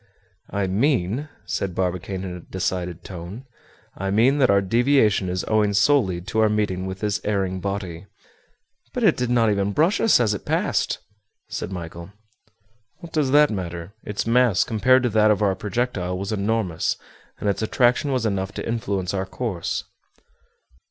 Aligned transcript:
"I 0.49 0.65
mean," 0.65 1.29
said 1.45 1.75
Barbicane 1.75 2.23
in 2.23 2.35
a 2.35 2.39
decided 2.39 3.03
tone, 3.03 3.45
"I 3.95 4.09
mean 4.09 4.39
that 4.39 4.49
our 4.49 4.59
deviation 4.59 5.29
is 5.29 5.45
owing 5.47 5.75
solely 5.75 6.21
to 6.21 6.39
our 6.39 6.49
meeting 6.49 6.87
with 6.87 7.01
this 7.01 7.21
erring 7.23 7.59
body." 7.59 8.07
"But 8.95 9.03
it 9.03 9.15
did 9.15 9.29
not 9.29 9.51
even 9.51 9.73
brush 9.73 10.01
us 10.01 10.19
as 10.19 10.33
it 10.33 10.43
passed," 10.43 10.97
said 11.49 11.71
Michel. 11.71 12.11
"What 13.01 13.13
does 13.13 13.29
that 13.29 13.51
matter? 13.51 13.93
Its 14.03 14.25
mass, 14.25 14.63
compared 14.63 15.03
to 15.03 15.09
that 15.09 15.29
of 15.29 15.43
our 15.43 15.53
projectile, 15.53 16.17
was 16.17 16.31
enormous, 16.31 16.97
and 17.37 17.47
its 17.47 17.61
attraction 17.61 18.11
was 18.11 18.25
enough 18.25 18.53
to 18.53 18.67
influence 18.67 19.13
our 19.13 19.27
course." 19.27 19.83